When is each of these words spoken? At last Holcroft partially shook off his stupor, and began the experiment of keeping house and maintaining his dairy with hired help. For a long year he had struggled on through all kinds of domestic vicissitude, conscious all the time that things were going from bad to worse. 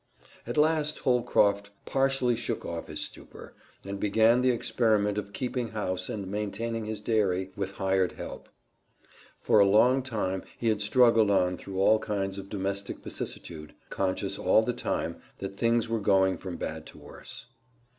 At 0.47 0.57
last 0.57 0.97
Holcroft 0.97 1.69
partially 1.85 2.35
shook 2.35 2.65
off 2.65 2.87
his 2.87 3.01
stupor, 3.01 3.53
and 3.85 3.99
began 3.99 4.41
the 4.41 4.49
experiment 4.49 5.19
of 5.19 5.31
keeping 5.31 5.67
house 5.67 6.09
and 6.09 6.25
maintaining 6.25 6.85
his 6.85 7.01
dairy 7.01 7.51
with 7.55 7.73
hired 7.73 8.13
help. 8.13 8.49
For 9.43 9.59
a 9.59 9.65
long 9.67 10.03
year 10.19 10.41
he 10.57 10.69
had 10.69 10.81
struggled 10.81 11.29
on 11.29 11.55
through 11.55 11.77
all 11.79 11.99
kinds 11.99 12.39
of 12.39 12.49
domestic 12.49 12.97
vicissitude, 13.03 13.75
conscious 13.91 14.39
all 14.39 14.63
the 14.63 14.73
time 14.73 15.17
that 15.37 15.55
things 15.57 15.87
were 15.87 15.99
going 15.99 16.39
from 16.39 16.57
bad 16.57 16.87
to 16.87 16.97
worse. 16.97 17.45